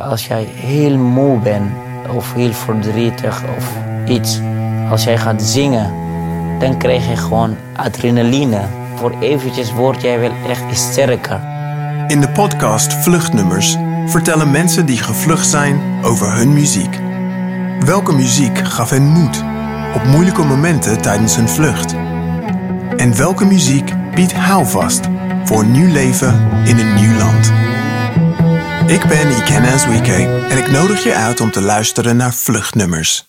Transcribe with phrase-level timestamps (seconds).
[0.00, 1.70] Als jij heel moe bent
[2.10, 3.76] of heel verdrietig of
[4.06, 4.40] iets,
[4.90, 5.92] als jij gaat zingen,
[6.58, 8.60] dan krijg je gewoon adrenaline.
[8.94, 11.40] Voor eventjes word jij wel echt sterker.
[12.06, 17.00] In de podcast Vluchtnummers vertellen mensen die gevlucht zijn over hun muziek.
[17.80, 19.44] Welke muziek gaf hen moed
[19.94, 21.94] op moeilijke momenten tijdens hun vlucht?
[22.96, 25.08] En welke muziek biedt houvast
[25.44, 27.65] voor een nieuw leven in een nieuw land?
[28.86, 30.12] Ik ben Ikena Zwike
[30.48, 33.26] en ik nodig je uit om te luisteren naar Vluchtnummers.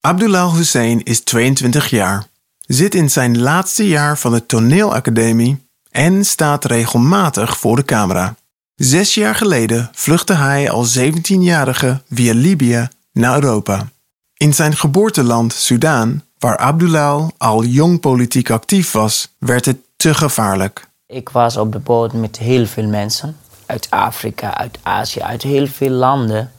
[0.00, 2.26] Abdullah Hussein is 22 jaar,
[2.60, 8.34] zit in zijn laatste jaar van de toneelacademie en staat regelmatig voor de camera.
[8.74, 13.88] Zes jaar geleden vluchtte hij als 17-jarige via Libië naar Europa.
[14.36, 20.88] In zijn geboorteland Sudaan, waar Abdullah al jong politiek actief was, werd het te gevaarlijk.
[21.06, 25.66] Ik was op de boot met heel veel mensen uit Afrika, uit Azië, uit heel
[25.66, 26.52] veel landen.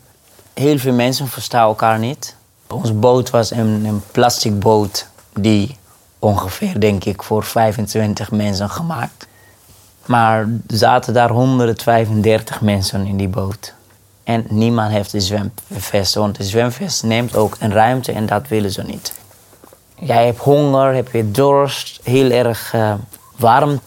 [0.53, 2.35] Heel veel mensen verstaan elkaar niet.
[2.67, 5.77] Onze boot was een, een plastic boot die
[6.19, 9.27] ongeveer, denk ik, voor 25 mensen gemaakt.
[10.05, 13.73] Maar er zaten daar 135 mensen in die boot.
[14.23, 18.71] En niemand heeft een zwemvest, want de zwemvest neemt ook een ruimte en dat willen
[18.71, 19.13] ze niet.
[19.99, 22.93] Jij hebt honger, heb je dorst, heel erg uh,
[23.35, 23.79] warm.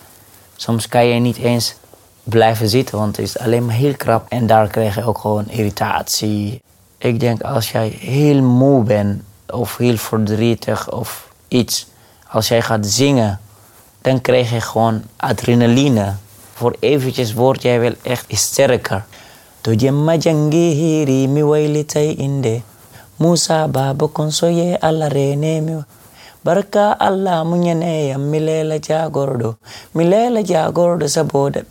[0.56, 1.74] Soms kan je niet eens
[2.22, 4.26] blijven zitten, want het is alleen maar heel krap.
[4.28, 6.62] En daar krijg je ook gewoon irritatie.
[6.98, 11.86] Ik denk als jij heel moe bent of heel verdrietig of iets,
[12.28, 13.40] als jij gaat zingen,
[14.02, 16.14] dan krijg je gewoon adrenaline.
[16.54, 19.04] Voor eventjes word jij wel echt sterker.
[19.60, 20.16] Tojemma
[22.16, 22.60] inde.
[23.16, 25.84] Musa baba konsoye alla rene
[26.44, 29.56] barka Allah mun ya milela jagordo
[29.94, 30.40] milela
[31.08, 31.62] saboda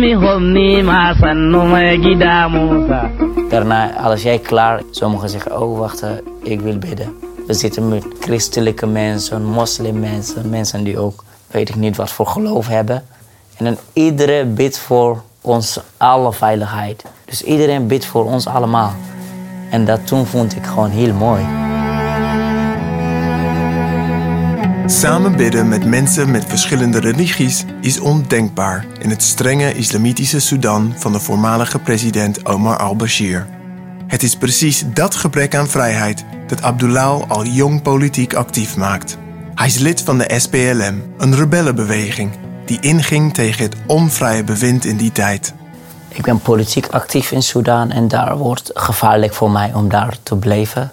[0.00, 6.04] mi homni ma sannu mai gida Musa Daarna, als jij klaar, sommigen zeggen, oh wacht,
[6.42, 7.14] ik wil bidden.
[7.46, 12.66] We zitten met christelijke mensen, moslimmensen, mensen die ook, weet ik niet wat voor geloof
[12.66, 13.04] hebben.
[13.56, 17.04] En dan iedereen bidt voor ons alle veiligheid.
[17.24, 18.92] Dus iedereen bidt voor ons allemaal.
[19.70, 21.69] En dat toen vond ik gewoon heel mooi.
[24.90, 31.12] Samen bidden met mensen met verschillende religies is ondenkbaar in het strenge islamitische Sudan van
[31.12, 33.46] de voormalige president Omar al-Bashir.
[34.06, 39.18] Het is precies dat gebrek aan vrijheid dat Abdullah al jong politiek actief maakt.
[39.54, 42.30] Hij is lid van de SPLM, een rebellenbeweging
[42.66, 45.54] die inging tegen het onvrije bewind in die tijd.
[46.08, 50.36] Ik ben politiek actief in Sudan en daar wordt gevaarlijk voor mij om daar te
[50.36, 50.92] blijven.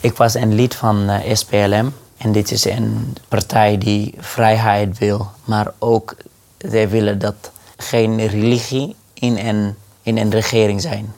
[0.00, 5.30] Ik was een lid van eh, SPLM, en dit is een partij die vrijheid wil,
[5.44, 6.16] maar ook
[6.58, 11.14] zij willen dat geen religie in een, in een regering zijn.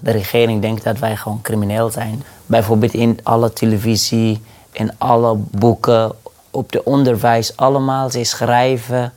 [0.00, 2.22] De regering denkt dat wij gewoon crimineel zijn.
[2.46, 4.42] Bijvoorbeeld in alle televisie,
[4.72, 6.12] in alle boeken,
[6.50, 8.10] op de onderwijs, allemaal.
[8.10, 9.12] Ze schrijven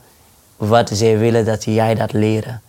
[0.58, 2.62] wat ze willen dat jij dat leren.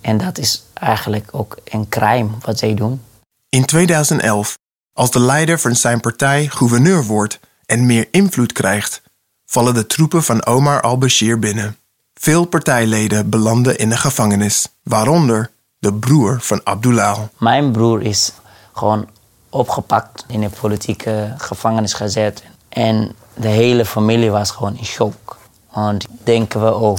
[0.00, 3.02] En dat is eigenlijk ook een crime wat zij doen.
[3.48, 4.58] In 2011,
[4.92, 9.02] als de leider van zijn partij gouverneur wordt, en meer invloed krijgt,
[9.46, 11.76] vallen de troepen van Omar al-Bashir binnen.
[12.14, 17.18] Veel partijleden belanden in de gevangenis, waaronder de broer van Abdullah.
[17.38, 18.32] Mijn broer is
[18.72, 19.08] gewoon
[19.48, 22.42] opgepakt in een politieke gevangenis gezet.
[22.68, 25.36] En de hele familie was gewoon in shock.
[25.72, 26.96] Want denken we, oh,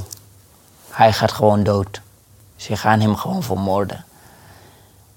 [0.89, 2.01] hij gaat gewoon dood.
[2.55, 4.05] Ze gaan hem gewoon vermoorden.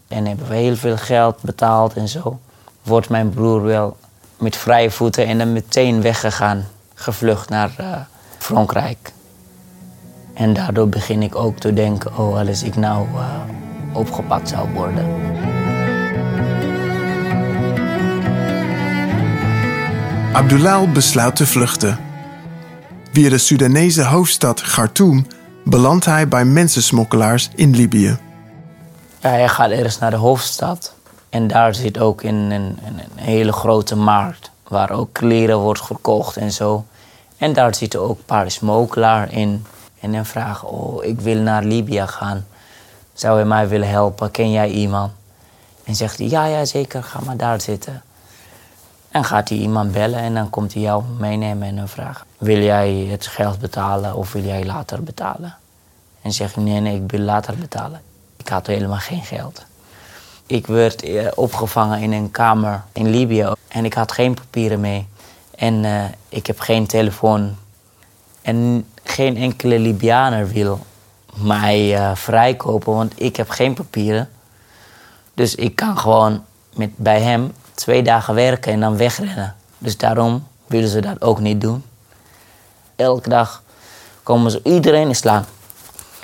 [0.08, 2.40] En hebben we heel veel geld betaald en zo.
[2.82, 3.96] Wordt mijn broer wel
[4.42, 7.96] met vrije voeten en dan meteen weggegaan, gevlucht naar uh,
[8.38, 9.12] Frankrijk.
[10.34, 13.26] En daardoor begin ik ook te denken, oh, als ik nou uh,
[13.92, 15.06] opgepakt zou worden.
[20.32, 21.98] Abdullah besluit te vluchten.
[23.12, 25.26] Via de Sudanese hoofdstad Khartoum
[25.64, 28.18] belandt hij bij mensensmokkelaars in Libië.
[29.20, 30.94] Ja, hij gaat eerst naar de hoofdstad.
[31.32, 36.36] En daar zit ook een, een, een, hele grote markt waar ook kleren wordt verkocht
[36.36, 36.84] en zo.
[37.36, 39.66] En daar zitten ook een paar smokelaar in.
[40.00, 42.46] En dan vragen, oh, ik wil naar Libië gaan.
[43.12, 44.30] Zou je mij willen helpen?
[44.30, 45.12] Ken jij iemand?
[45.84, 48.02] En zegt hij, ja, ja, zeker, ga maar daar zitten.
[49.10, 52.24] En gaat hij iemand bellen en dan komt hij jou meenemen en dan vraagt...
[52.38, 55.56] wil jij het geld betalen of wil jij later betalen?
[56.22, 58.00] En zeg ik, nee, nee, ik wil later betalen.
[58.36, 59.64] Ik had helemaal geen geld.
[60.52, 65.08] Ik werd eh, opgevangen in een kamer in Libië en ik had geen papieren mee.
[65.54, 67.56] En uh, ik heb geen telefoon.
[68.42, 70.78] En geen enkele Libianer wil
[71.34, 74.30] mij eh, vrijkopen, want ik heb geen papieren.
[75.34, 76.44] Dus ik kan gewoon
[76.74, 79.54] met, bij hem twee dagen werken en dan wegrennen.
[79.78, 81.84] Dus daarom willen ze dat ook niet doen.
[82.96, 83.62] Elke dag
[84.22, 85.44] komen ze, iedereen is lang.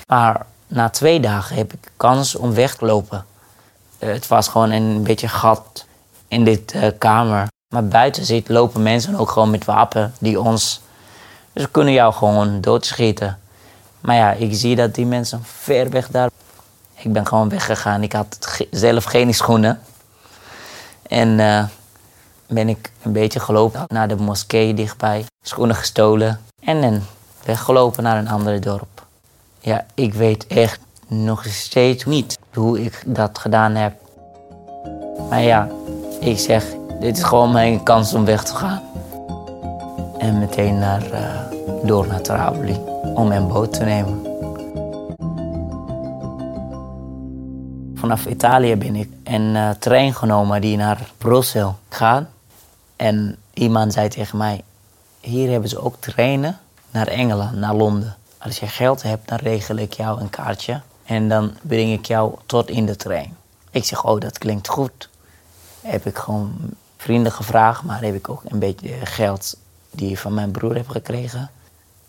[0.07, 3.25] Maar na twee dagen heb ik kans om weg te lopen.
[3.99, 5.87] Eh, het was gewoon een beetje gat
[6.29, 7.49] in dit eh, kamer.
[7.75, 10.81] Maar buiten zit, lopen mensen ook gewoon met wapen die ons...
[11.53, 13.39] Dus ze kunnen jou gewoon doodschieten.
[14.01, 16.31] Maar ja, ik zie dat die mensen ver weg daar...
[16.95, 18.03] Ik ben gewoon weggegaan.
[18.03, 18.39] Ik had
[18.71, 19.81] zelf geen schoenen.
[21.03, 21.65] En eh,
[22.47, 25.25] ben ik een beetje gelopen naar de moskee dichtbij.
[25.43, 26.41] Schoenen gestolen.
[26.65, 27.07] En
[27.45, 29.07] weggelopen naar een ander dorp.
[29.61, 33.93] Ja, ik weet echt nog steeds niet hoe ik dat gedaan heb.
[35.29, 35.69] Maar ja,
[36.21, 36.65] ik zeg,
[37.01, 38.83] dit is gewoon mijn kans om weg te gaan.
[40.19, 41.41] En meteen naar, eh,
[41.85, 42.81] door naar Trabli
[43.15, 44.27] om een boot te nemen.
[47.95, 52.25] Vanaf Italië ben ik een eh, trein genomen die naar Brussel gaat.
[52.97, 54.63] En iemand zei tegen mij,
[55.21, 56.59] hier hebben ze ook treinen
[56.91, 58.17] naar Engeland, naar Londen.
[58.39, 62.35] Als je geld hebt, dan regel ik jou een kaartje en dan breng ik jou
[62.47, 63.37] tot in de trein.
[63.71, 65.09] Ik zeg, oh, dat klinkt goed.
[65.81, 66.57] Heb ik gewoon
[66.97, 69.57] vrienden gevraagd, maar heb ik ook een beetje geld
[69.91, 71.51] die ik van mijn broer heb gekregen.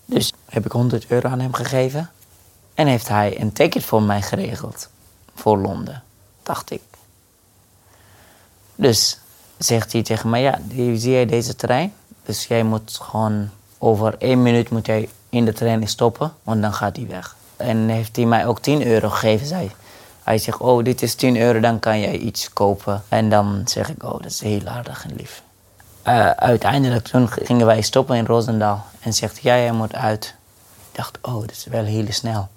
[0.05, 2.09] Dus heb ik 100 euro aan hem gegeven.
[2.73, 4.89] En heeft hij een ticket voor mij geregeld.
[5.35, 6.03] Voor Londen,
[6.43, 6.81] dacht ik.
[8.75, 9.19] Dus
[9.57, 11.93] zegt hij tegen mij, ja, zie jij deze trein?
[12.23, 16.73] Dus jij moet gewoon over één minuut moet jij in de trein stoppen, want dan
[16.73, 17.37] gaat hij weg.
[17.59, 19.71] En heeft hij mij ook 10 euro gegeven, zei
[20.23, 20.37] hij.
[20.37, 23.03] zegt, oh, dit is 10 euro, dan kan jij iets kopen.
[23.09, 25.41] En dan zeg ik, oh, dat is heel aardig en lief.
[26.01, 28.85] Eh, uiteindelijk toen gingen wij stoppen in Roosendaal.
[28.99, 30.35] En zegt, ja, jij moet uit.
[30.91, 32.47] Ik dacht, oh, dat is wel heel snel.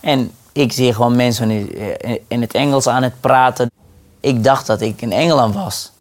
[0.00, 3.70] En ik zie gewoon mensen in- in het Engels aan het praten.
[4.20, 5.92] Ik dacht dat ik in Engeland was.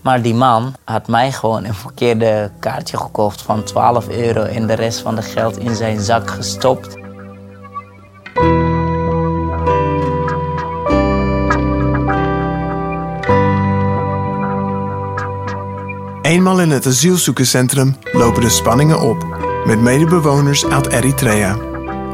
[0.00, 4.72] Maar die man had mij gewoon een verkeerde kaartje gekocht van 12 euro en de
[4.74, 6.96] rest van de geld in zijn zak gestopt.
[16.30, 19.26] Eenmaal in het asielzoekerscentrum lopen de spanningen op
[19.64, 21.56] met medebewoners uit Eritrea.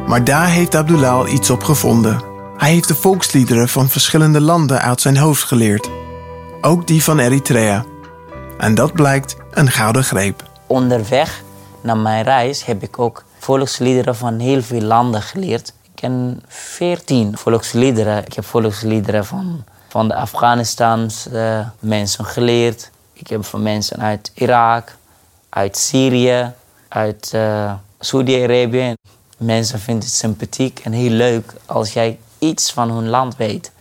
[0.06, 2.22] Maar daar heeft Abdullah iets op gevonden.
[2.56, 5.90] Hij heeft de volksliederen van verschillende landen uit zijn hoofd geleerd.
[6.60, 7.84] Ook die van Eritrea.
[8.58, 10.42] En dat blijkt een gouden greep.
[10.66, 11.42] Onderweg
[11.80, 15.68] naar mijn reis heb ik ook volksliederen van heel veel landen geleerd.
[15.68, 18.24] Ik ken 14 volksliederen.
[18.26, 22.90] Ik heb volksliederen van, van de Afghanistanse mensen geleerd.
[23.18, 24.96] Ik heb van mensen uit Irak,
[25.48, 26.52] uit Syrië,
[26.88, 28.94] uit eh Saudi-Arabië.
[29.38, 33.72] Mensen vinden het sympathiek en heel leuk als jij iets van hun land weet.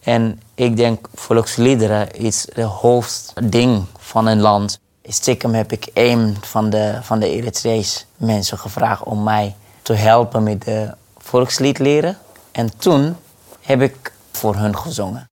[0.00, 4.78] En ik denk volksliederen is het hoofdding van een land.
[5.04, 10.42] Stiekem heb ik een van de, van de Eritreese mensen gevraagd om mij te helpen
[10.42, 12.18] met de volkslied leren.
[12.52, 13.16] En toen
[13.60, 15.29] heb ik voor hun gezongen.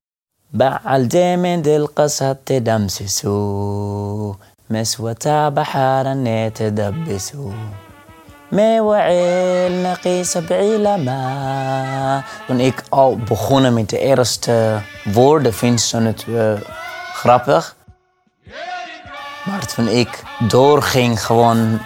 [0.54, 4.36] بعد من دل قصد دمسسو
[4.70, 7.52] مسوة بحارا يتدبسو
[8.52, 15.98] ما وعيل نقي سبعي لما Toen ik al begonnen met de eerste woorden, vind ze
[15.98, 16.54] het eh,
[17.14, 17.76] grappig.
[19.46, 21.80] Maar toen ik doorging, gewoon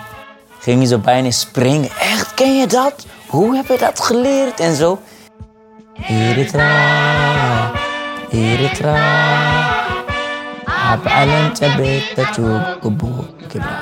[0.59, 1.89] ging ze bijna springen.
[1.99, 3.05] Echt, ken je dat?
[3.27, 4.59] Hoe heb je dat geleerd?
[4.59, 4.99] En zo.
[8.40, 8.88] ኤርትራ
[10.90, 13.72] ኣብ ዓለም ፀበየት ተፅውቅ ግቡእ ግብራ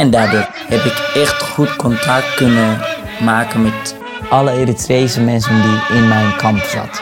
[0.00, 2.80] En daardoor heb ik echt goed contact kunnen
[3.28, 3.96] maken met
[4.30, 6.94] alle Eritrese mensen die in mijn kamp zat.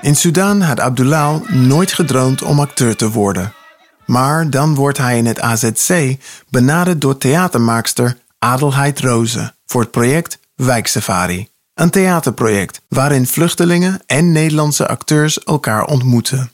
[0.00, 3.52] In Sudan had Abdullah nooit gedroomd om acteur te worden.
[4.06, 6.16] Maar dan wordt hij in het AZC
[6.50, 11.53] benaderd door theatermaakster Adelheid Rozen voor het project Wijksafari.
[11.74, 16.52] Een theaterproject waarin vluchtelingen en Nederlandse acteurs elkaar ontmoeten.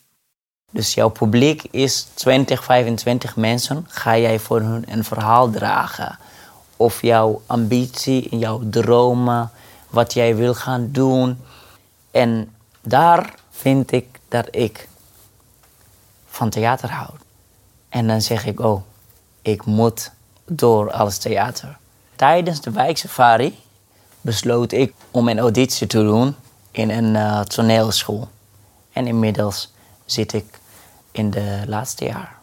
[0.71, 3.87] Dus jouw publiek is 20, 25 mensen.
[3.89, 6.19] Ga jij voor hun een verhaal dragen?
[6.77, 9.50] Of jouw ambitie, jouw dromen,
[9.91, 11.39] wat jij wil gaan doen.
[12.11, 14.89] En daar vind ik dat ik
[16.29, 17.11] van theater hou.
[17.89, 18.83] En dan zeg ik, oh,
[19.43, 20.12] ik moet
[20.47, 21.77] door als theater.
[22.17, 23.59] Tijdens de wijksafari
[24.21, 26.35] besloot ik om een auditie te doen
[26.71, 28.29] in een eh, toneelschool.
[28.93, 29.73] En inmiddels
[30.05, 30.45] zit ik
[31.12, 32.39] in de laatste jaar.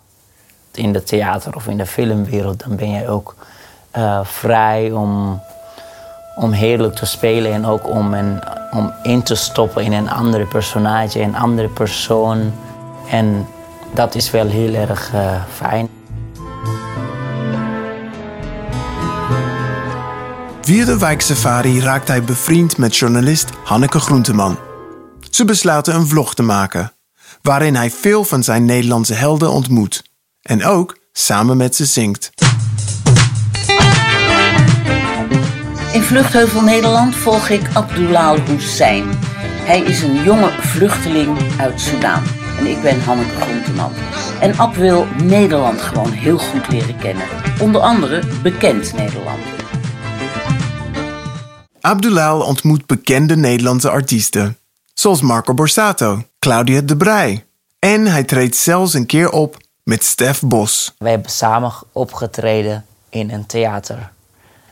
[0.72, 3.36] In de theater of in de filmwereld, dan ben je ook
[3.92, 5.42] eh, vrij om,
[6.36, 8.40] om heerlijk te spelen en ook om, een,
[8.72, 12.54] om in te stoppen in een andere personage, een andere persoon.
[13.10, 13.48] En
[13.94, 15.97] dat is wel heel erg uh, fijn.
[20.68, 24.58] Via de wijksafari raakt hij bevriend met journalist Hanneke Groenteman.
[25.30, 26.94] Ze besluiten een vlog te maken,
[27.42, 30.04] waarin hij veel van zijn Nederlandse helden ontmoet.
[30.42, 32.32] En ook samen met ze zingt.
[35.94, 39.06] In Vluchtheuvel Nederland volg ik Abdullah Hussein.
[39.42, 42.24] Hij is een jonge vluchteling uit Soudaan.
[42.60, 43.92] En ik ben Hanneke Groenteman.
[44.40, 47.26] En Ab wil Nederland gewoon heel goed leren kennen.
[47.60, 49.67] Onder andere bekend Nederland.
[51.88, 54.58] Abdullah ontmoet bekende Nederlandse artiesten.
[54.94, 57.46] Zoals Marco Borsato, Claudia de Brij.
[57.80, 60.96] En hij treedt zelfs een keer op met Stef Bos.
[60.98, 64.12] Wij hebben samen opgetreden in een theater.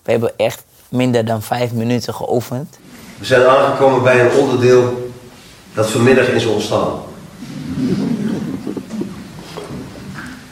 [0.04, 2.80] We hebben echt minder dan vijf minuten geoefend.
[3.18, 5.12] We zijn aangekomen bij een onderdeel
[5.74, 7.00] dat vanmiddag is ontstaan.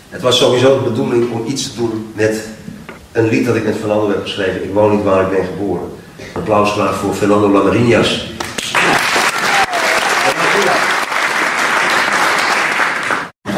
[0.09, 2.47] Het was sowieso de bedoeling om iets te doen met
[3.11, 4.63] een lied dat ik met Fernando heb geschreven.
[4.63, 6.01] Ik woon niet waar ik ben geboren.
[6.33, 8.31] Applaus graag voor Fernando Lamarinas.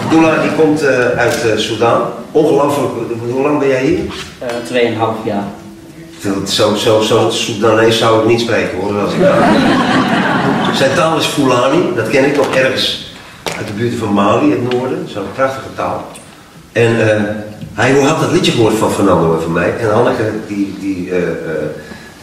[0.03, 2.01] Abdullah die komt uh, uit uh, Soudaan.
[2.31, 2.93] Ongelooflijk,
[3.31, 3.99] hoe lang ben jij hier?
[3.99, 5.43] Uh, tweeënhalf jaar.
[6.45, 8.99] Zo, zo, zo Soedanees zou ik niet spreken hoor.
[8.99, 9.19] Als ik
[10.75, 13.13] Zijn taal is Fulani, dat ken ik nog ergens
[13.57, 15.07] uit de buurt van Mali, het noorden.
[15.09, 16.05] Zo'n prachtige taal.
[16.71, 17.21] En uh,
[17.73, 19.77] hij had dat liedje gehoord van Fernando en van mij.
[19.79, 21.09] En Hanneke, die, die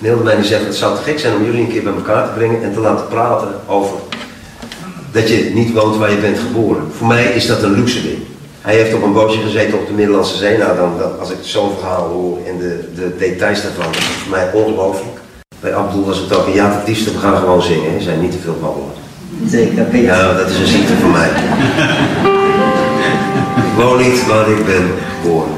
[0.02, 1.68] uh, uh, mailde mij en die zei: Het zou te gek zijn om jullie een
[1.68, 3.96] keer bij elkaar te brengen en te laten praten over
[5.12, 6.82] dat je niet woont waar je bent geboren.
[6.96, 8.18] Voor mij is dat een luxe ding.
[8.60, 10.58] Hij heeft op een bootje gezeten op de Middellandse Zee.
[10.58, 14.30] Nou, dan, als ik zo'n verhaal hoor en de, de details daarvan, dat is voor
[14.30, 15.16] mij ongelooflijk.
[15.60, 17.94] Bij Abdul was het ook, ja, het liefste, we gaan gewoon zingen.
[17.94, 18.90] Er zijn niet te veel babbelen.
[19.46, 21.28] Zeker, Ja, dat is een ziekte voor mij.
[23.66, 24.90] ik woon niet waar ik ben
[25.20, 25.52] geboren.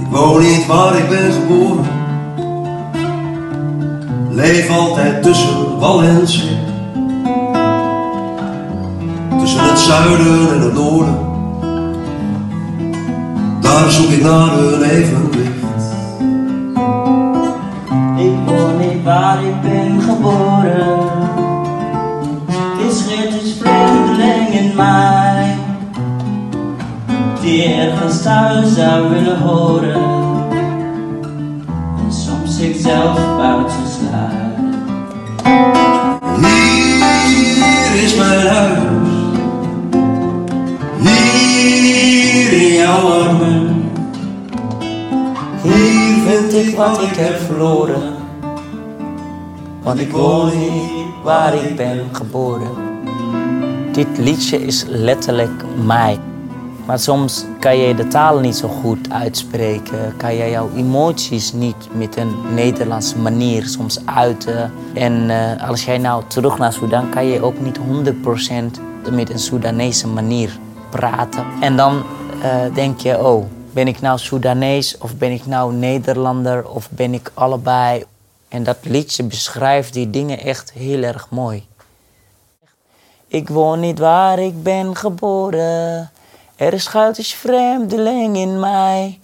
[0.00, 1.89] Ik woon niet waar ik ben geboren.
[4.40, 6.58] Leef altijd tussen wal en schip.
[9.38, 11.28] Tussen het zuiden en het noorden
[13.80, 15.84] daar zoek ik naar een evenwicht.
[18.16, 20.98] Ik woon niet waar ik ben geboren.
[22.46, 25.56] Het is geen vreemdeling in mij.
[27.40, 29.94] Die ergens thuis zou willen horen.
[31.98, 33.89] En soms ikzelf buiten
[37.92, 38.78] Hier is mijn huis.
[41.00, 43.90] Hier in jouw armen.
[45.62, 48.14] Hier vind ik wat ik heb verloren.
[49.82, 52.70] Want ik woon niet waar ik ben geboren.
[53.92, 56.18] Dit liedje is letterlijk mij.
[56.90, 60.16] Maar soms kan je de taal niet zo goed uitspreken.
[60.16, 64.72] Kan je jouw emoties niet met een Nederlandse manier soms uiten.
[64.94, 67.82] En uh, als jij nou terug naar Sudan, kan je ook niet 100%
[69.10, 71.44] met een Soedanese manier praten.
[71.60, 72.02] En dan
[72.42, 77.14] uh, denk je, oh, ben ik nou Soedanees of ben ik nou Nederlander of ben
[77.14, 78.04] ik allebei?
[78.48, 81.66] En dat liedje beschrijft die dingen echt heel erg mooi.
[83.26, 86.10] Ik woon niet waar ik ben geboren.
[86.60, 89.20] Er schuilt een vreemdeling in mij.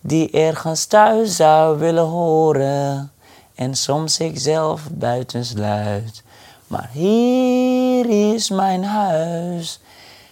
[0.00, 3.12] Die ergens thuis zou willen horen.
[3.54, 6.22] En soms ik zelf buitensluit.
[6.66, 9.80] Maar hier is mijn huis.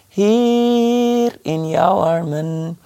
[0.09, 2.79] Hier in jouw armen.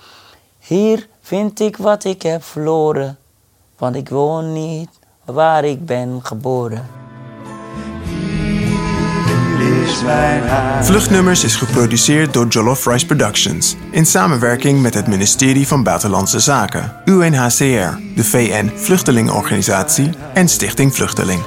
[0.59, 3.19] Hier vind ik wat ik heb verloren.
[3.79, 4.91] Want ik woon niet
[5.25, 7.06] waar ik ben geboren.
[10.83, 16.93] Vluchtnummers is geproduceerd door Jollof Rice Productions in samenwerking met het ministerie van Buitenlandse Zaken,
[17.05, 21.43] UNHCR, de VN Vluchtelingenorganisatie en Stichting Vluchteling.